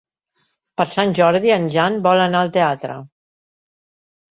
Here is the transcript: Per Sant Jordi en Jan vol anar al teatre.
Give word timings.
Per 0.81 0.87
Sant 0.93 1.13
Jordi 1.19 1.53
en 1.57 1.69
Jan 1.77 2.01
vol 2.09 2.23
anar 2.25 2.41
al 2.43 2.51
teatre. 2.59 2.99